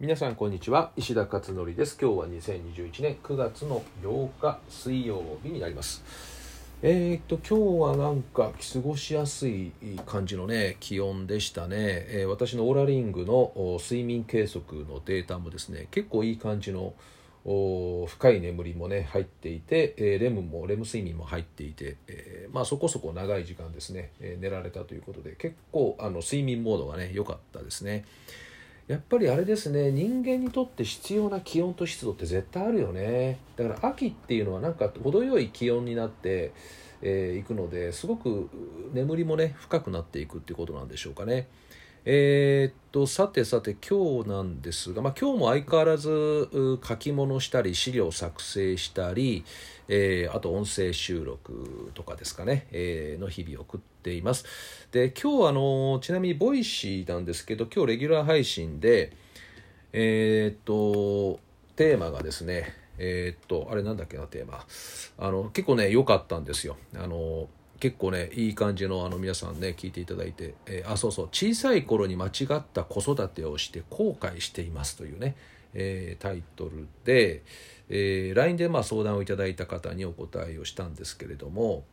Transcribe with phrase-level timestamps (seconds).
[0.00, 0.90] 皆さんこんにちは。
[0.96, 1.96] 石田勝則です。
[2.02, 6.02] 今日は2021年9月の8日水曜日になります。
[6.82, 9.70] えー、っと今日はなんか過ごしやすい
[10.04, 11.76] 感じのね気温でしたね、
[12.08, 16.92] えー、私のオーラリングの睡眠計測のデータもですね結構いい感じの
[17.44, 28.04] 深い眠りもね入っていて、えー、レムもレム睡眠も入っていて、えー、まあ、そこそこ長い時間ですね、え、寝られたということで結構あの睡眠モードがね良かったですね。
[28.86, 36.52] やっぱりあれですね人間にとって必要な気温と湿度って絶対あるよねだから秋っていうのはなんか程よい気温になって、
[37.00, 38.50] えー、くのですごく
[38.92, 41.48] 眠りもね深くなっていくっていうことなんでしょうかね。
[42.06, 49.42] えー、っとさてさて今日なんですが、まあ、今日も相変わらず書き物したり資料作成したり、
[49.88, 54.44] えー、あと音声収録とかですかね、えー、の日々を送ってています。
[54.92, 59.12] で今日あのちなみに Voicy なんですけど今日レギュラー配信で
[59.92, 61.40] えー、っと
[61.76, 64.64] テーマがですねえっとあれなんだっけなテーマ。
[65.18, 66.76] あの結構ね良かったんですよ。
[66.94, 67.48] あの
[67.80, 75.34] 結構ねいい感じのあの皆さんね聞いていただいて、えー、あそうそう小さい頃に間違った子育てをして後悔していますというね、
[75.74, 77.42] えー、タイトルで、
[77.88, 81.84] えー、LINE でまあ相談をいただいた方にお答えをしたんですけれども、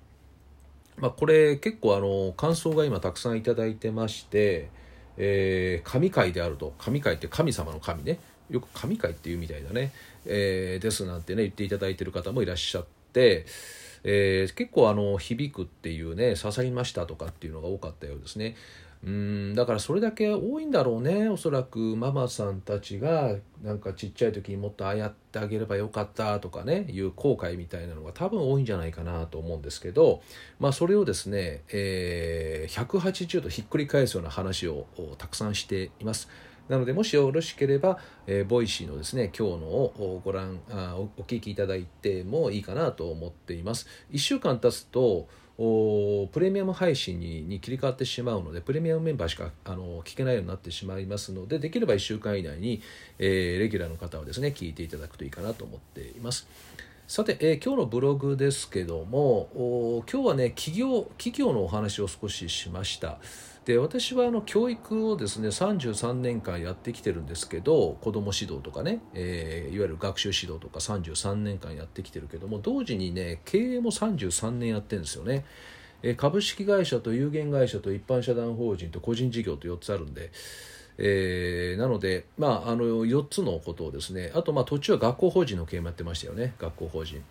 [1.01, 4.69] まあ、これ結構あの感想が今たくさんいただいてまして、
[5.17, 9.91] えー、神会であると神会って神様の神ねよく神会っていうみたいだね、
[10.25, 13.45] えー、ですなんてね言っていただいてる方もいらっしゃって。
[14.03, 18.55] えー、結構あの響くっていうね刺さりましたとかっていうのが多かったようですね。
[19.03, 30.21] うんだからそれだけ多いんだろうねおそらくママさんたちがなんかちっちゃい時にもっとああやってあげればよかったとかねいう後悔みたいなのが多分多いんじゃないかなと思うんですけど、
[30.59, 34.85] まあ、それをですね、えー、180度ひっくり返すような話を
[35.17, 36.29] たくさんしています。
[36.69, 45.27] なのでもしよろしければ、えー、 Voicy のですね今日のをご覧あおお聞きいただいてもいいかなと思っています1週間経つと
[46.31, 52.81] プレミアム配信にに切り替わってしまうのでプレミアムメンバーしかあの聞けないようになってしまいますのでできれば1週間以内に、
[53.19, 56.47] えー、レギュラーの方はですね聞いていただくといいかなと思っています。
[57.07, 63.19] さて、えー、今日のブログですけども今日はね企業企業のお話を少ししました。
[63.65, 75.45] で私はあの教育をですね33年間やってきてるんですけど子ども指導とかね、えー、いわゆる学習指導とか33年間やってきてるけども同時にね経営も33年やってるんですよね。
[76.03, 80.31] え株式会社と有限会社と一般社団法人と個人事業と4つあるんで、
[80.97, 87.23] えー、なので、まあ、あの4つのことをですねあとまあ途中は学校法人の経営もやってましたよね学校法人。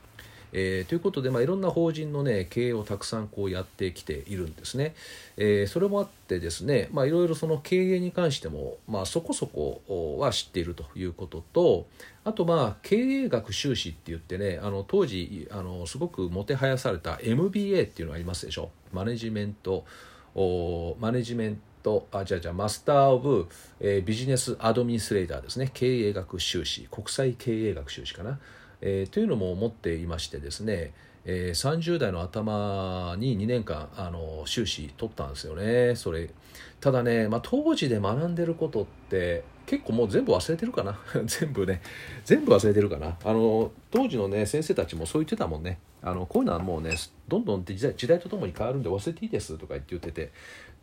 [0.53, 4.95] えー、ということで、まあ、いろんな法人の、ね、経営をたくさんこうやってきているんですね。
[5.37, 11.87] えー、それもあってですね、まあ、いろいろその経営に関しても、まあ、そこそこは知っているということと
[12.25, 18.71] あとまあ経営学修士って言ってねあの当時あのすごくもてはやされた MBA っていうのがありますでしょ。
[18.93, 19.85] マネジメント
[21.01, 23.49] マネジメントあじゃあじゃあマスター・オブ、
[23.81, 25.71] えー、ビジネス・アドミニストレーターですね。
[25.73, 26.87] 経営学修士。
[26.91, 28.39] 国際経営学修士かな。
[28.81, 30.93] えー、というのも思っていましてですね、
[31.25, 35.95] えー、30代の頭に2年間あの修士取ったんですよね。
[35.97, 36.31] それ
[36.81, 40.99] ただね、まあ、当時で学んでることって結構もう全部忘れてるかな？
[41.27, 41.83] 全部ね
[42.25, 43.17] 全部忘れてるかな？
[43.25, 45.79] あの当時のね先生たちもそう言ってたもんね。
[46.03, 46.95] あのこういうのはもうね
[47.29, 50.33] どんどん時代時代とともに変わるんで忘れていいですとか言って言ってて。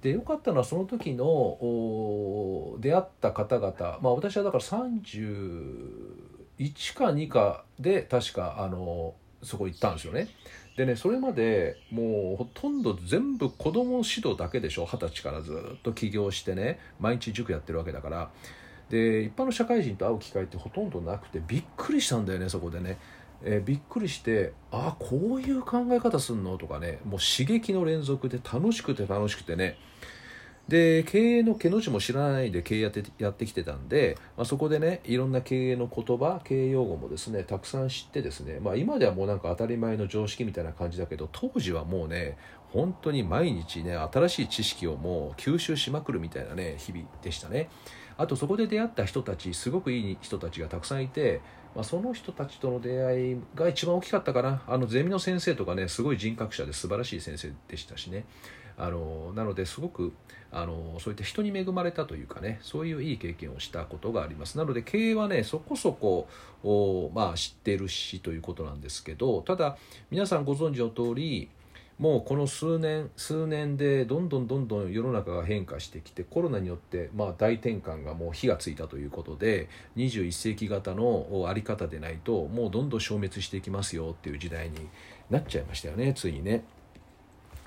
[0.02, 10.29] でよかったのはその時の出会った方々まあ私はだから30 1か2かで確かあのそこ行ったんですよね。
[10.75, 18.29] でねそれまでもうほとんど全部子供指導だけでしょ二十歳からずっと起業してね毎日塾やってるわけだから
[18.90, 22.97] で一般の社会人と会う機会ってほとんどなくてびっくりしたんだよねそこでね。
[23.44, 26.57] えー、びっくりしてああこういう考え方すんの？
[26.57, 29.78] とかねもう刺激の連続で楽しくて楽しくてね
[30.67, 42.38] で経営の毛の字も知らないで経営やってやってきてたんで、まあ、そこでねいろんな経営の言葉経営用語もですねたくさん知ってですね、まあ、今ではもうなんか当たり前の常識みたいな感じだけど当時はもうね
[42.71, 47.69] 本当に毎日ね新しい知識をもう吸収しまくるみたいなね日々でしたね。
[48.18, 51.39] あとそこで出会った人たちすごくいい人たちがたくさんいて、
[51.75, 54.63] まあ、その人たちとの出会いが一番大きかったかな。
[54.68, 58.25] あのゼミの先生とかねすごい人格者で素晴らしい先生でしたしね。
[58.77, 60.13] あのなのですごく
[60.51, 66.27] あのそういった人に恵まれたというかねそういういい経験をしたことがありますなので経営はねそこそこ
[67.13, 69.77] まあ、知ってるしということなんですけどただ
[70.12, 71.50] 皆さんご存知の通り
[72.00, 84.89] もうこの数年数年でどんどんどんどん世の中が変化してきてコロナによってまあ大転換がもう火がついたということで21世紀型の在り方でないともうどんどん消滅していきますよっていう時代に
[85.31, 86.63] なっちゃいましたよねついにね。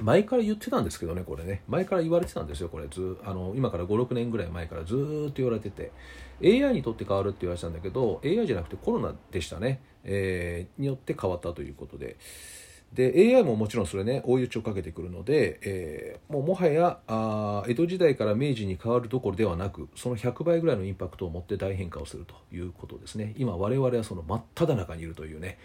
[0.00, 1.62] 前から言ってたんですけどねこれね。
[1.68, 2.86] 前から言われてたんですよこれ。
[2.88, 4.96] ずあの今から56年ぐらい前からずっ
[5.28, 5.92] と言われてて。
[6.42, 12.16] AI にとって変わるって言われてたんだけど AI じゃなくてコロナでしたね、えー、によって変わったということで。
[12.92, 23.34] で AI ももちろんそれね追い打ちをかけてくるので、えー、もうもはやあ江戸時代から明治に変わるどころではなくその100倍ぐらいのインパクトを持って大変化をするということですね。
[23.38, 25.58] 今我々はその真っ只中にいるというね。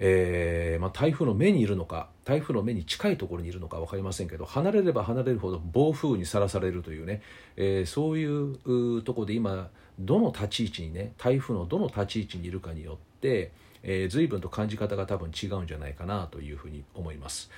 [0.00, 7.20] えーまあ、台風の目にいるのか台風の目に近いところにいるのか分かりませんけど離れれば離れるほど暴風にさらされるというね、
[7.56, 13.50] えー、そういうとこで今どの立ち位置にね台風のどの立ち位置にいるかによって、
[13.82, 17.50] えー、随分と感じ方が多分違うんじゃないかなというふうに思います。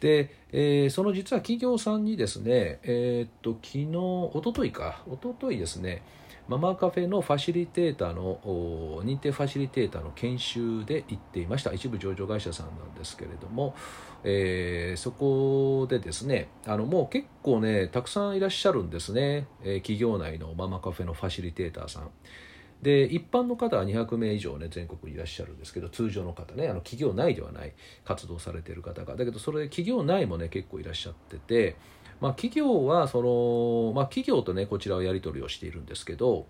[0.00, 6.02] で、えー、その実は企業さんにですね、えー、っと昨日おとといかおとといですね
[6.48, 8.40] ママカフェのファシリテーターの
[9.04, 11.74] 認定ファシリテーターの研修で行っていました。
[11.74, 13.74] 一部上場会社さんなんですけれども、
[14.24, 22.10] えー、そこでですねあのもう結構ねたくさんいらっしゃるんですね、えー、企業内のママカフェのファシリテーターさん。
[22.80, 27.74] で一般の方は200名以上ね全国にいらっしゃるんですけど通常の方ねあの企業内ではない
[28.04, 29.16] 活動されている方が。
[29.16, 31.76] だけどそれ企業内もね結構いらっしゃってて
[32.20, 36.46] まあ、企業はその、まあ、企業とねこちらはやり取りをしているんですけど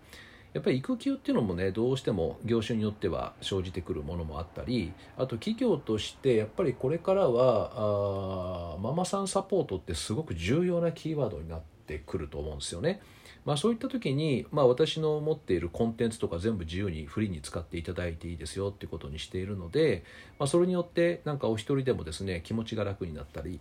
[0.55, 13.01] やっぱり育休っていうのもねどうしても業種によっては生じてくるものもあったりあと企業としてやっぱりこれからはあママさんサポートってすごく重要なキーワードになっててくると思うんですよね。
[13.49, 20.05] まあ、そういった時に、まあ、私の持っているコンテンツとか全部自由にフリーに使っていただいていいですよっていうことにしているので、
[20.39, 23.61] まあ、それによってなんかお一人でもですね気持ちが楽になったり、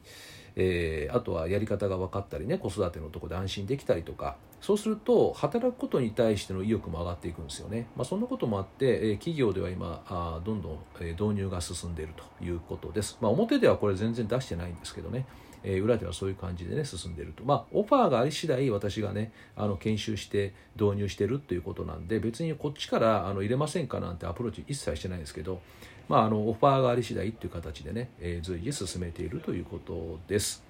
[0.57, 15.25] えー、あとはやり方が分かったりね子育てのとこで安心できたりとかそうすると働くことに対しての意欲も上がっていくんですよね、まあ、そんなこともあって、えー、企業では今あどんどん、導入が進んでいるということです、まあ、表ではこれ全然出してないんですけどね。
[15.69, 25.61] えー、裏ではそういう感じでね進んでいるとまあオファーがあり次第私がねあの研修して導入してるっていうことなんで別にこっちからあの入れませんかなんてアプローチ一切してないんですけど
[26.07, 30.63] まああのオファーがあり次第っていう形でね、えー、随時進めているということです。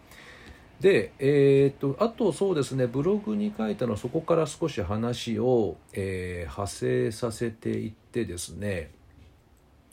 [0.81, 8.91] で、えー、っとあとそうですねブログに書いたのはそこから少し話を、えー、派生させていってですね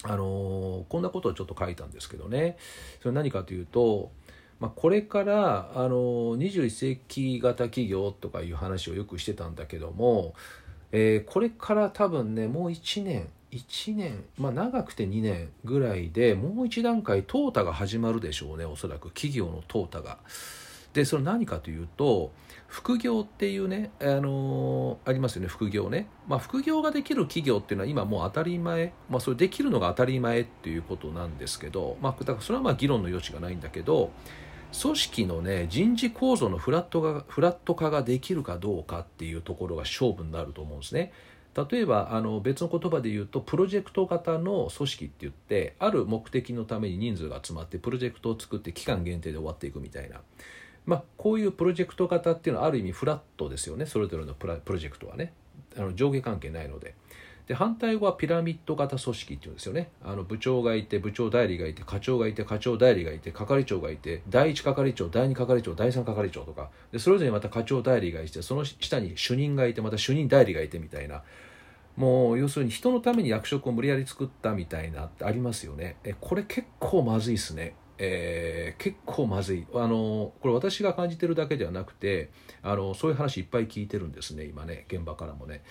[0.02, 2.58] あのー、こんなことをちょっと書いたんですけどね
[3.00, 4.10] それ何かというと
[4.64, 10.32] まあ、これからあの21世紀型企業とかいう話をよくしてたんだけども、
[10.90, 19.10] えー、これから多分ねもう1年1年まあ長くて2年ぐらいでもう一段階淘汰が始まるでしょうねおそらく。
[19.10, 20.16] 企業の淘汰が。
[20.94, 22.32] でそれ何かというと
[22.66, 34.12] 副業っていうね、あのー、ありますよね副業ね、まあ、副業ができる企業っていうのは今もう当たり前、まあ、それできるのが当たり前っていうことなんですけど、まあ、だからそれはまあ議論の余地がないんだけど
[34.80, 41.12] 組織のね人事構造のフラットがフラット化ができるかどうかっていうところが勝負になると思うんですね。
[41.70, 50.20] 例えばあの別の言葉で言うとプロジェクト型の組織って言ってある目的のために人数が集まってプロジェクトを作って期間限定で終わっていくみたいな、
[50.84, 55.32] まあ、こういうプロジェクト型っていうのはある意味フラットですよねそれぞれのプロジェクトはね
[55.76, 56.96] あの上下関係ないので。
[57.46, 59.90] で反対語はピラミッド型組織っていうんですよね。
[60.02, 66.70] あの部長がいて部長代理がいて課長がいて課長代理がいて係長がいて第1係長第2係長第3係長とか。
[66.90, 71.22] でそれぞれまた課長代理がいてその下に主任がいてまた主任代理がいてみたいな。
[71.96, 75.96] もう要するに人のために役職を無理やり作ったみたいなってありますよね。
[76.02, 77.76] えこれ結構まずいっすね。
[77.98, 79.66] えー、結構まずい。
[79.74, 82.30] あのこれ私が感じてるだけではなくて
[82.62, 85.62] あのそういう話いっぱい聞いてるんですね今ね現場からもね。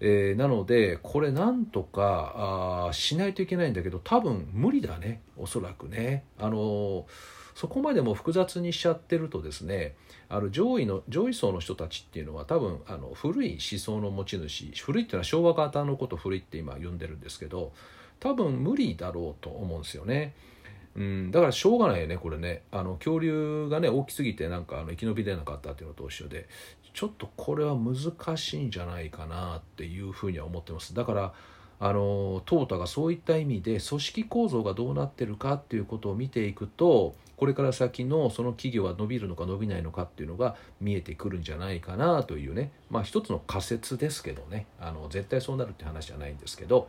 [0.00, 6.24] えー、なのでこれなんとかあしないといけないんだけど多分無理だねおそらくね。
[6.38, 7.06] あの
[7.54, 9.96] そこまでも複雑にしちゃってるとですね
[10.28, 17.72] あの上位の上位層の人たちっていうのは多分あの古い思想の持ち主古いっていうのは昭和型のこと古いって今呼んでるんですけど
[18.20, 20.34] 多分無理だろうと思うんですよね。
[20.94, 26.48] うん、だからしょうがないよねこれねあの恐竜がね大きすぎてなんかあの生き延びれなかったっていうのと一緒で
[26.98, 30.96] ちょっとこれは難しいんじゃないかなっていうふうには思ってます。
[30.96, 31.32] だから
[31.78, 42.72] あのトータがそういった意味で組織構造がどうなってるかっていうことを見ていくとこれから先のその企業は伸びるのか伸びないのかっていうのが見えてくるんじゃないかなというね。
[42.90, 44.66] まあ一つの仮説ですけどね。
[44.80, 46.88] あの絶対そうなるって話じゃないんですけど。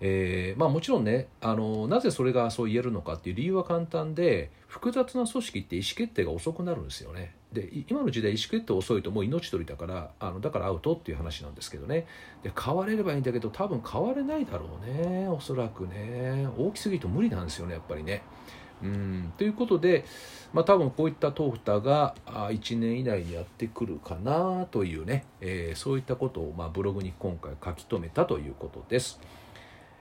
[0.00, 7.34] えーまあ、もちろんねあのなぜそれがそう言えるのかっていう理由は簡単で複雑な組織って意思決定が遅くなるんですよね。
[7.52, 12.06] で今の時代意思決定遅いともう命取りだからあのだからアウトっていう話なんですけどね。
[12.42, 15.26] で変われればいいんだけど多分変われないだろうね。
[15.28, 16.46] おそらくね。
[16.58, 18.22] 大きすぎると無理なんですよねやっぱりね。
[18.82, 19.32] うん。
[19.36, 20.04] ということで、
[20.52, 29.20] まあ、多分こういったトーフタが1年以内にやってくるかなというね、えー、そういったことを、ま、ブログに今回書き留めたということです。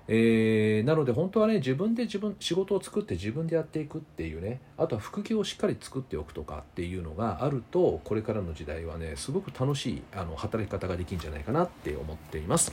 [0.10, 12.72] えー、なので本当はね自分で自分仕事を作って自分でやっていくっていうねあとは副業をしっかり作っておくとかっていうのがあるとこれからの時代はねすごく楽しいあの働き方ができるんじゃないかなって思っています。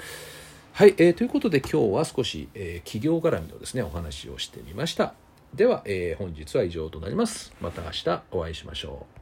[0.73, 5.15] はい、えー、ということで今日は少し、えー、企業絡みのですねお話をしてみました。
[5.55, 7.53] では、えー、本日は以上となります。
[7.61, 9.13] また明日お会いしましょう。